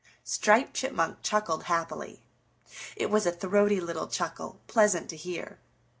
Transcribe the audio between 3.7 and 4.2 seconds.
little